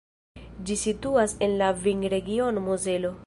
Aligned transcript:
Ĝi 0.69 0.77
situas 0.83 1.37
en 1.49 1.55
la 1.61 1.69
vinregiono 1.85 2.67
Mozelo. 2.71 3.19